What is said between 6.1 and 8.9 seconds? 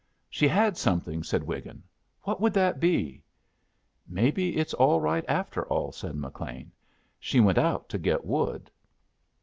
McLean. "She went out to get wood."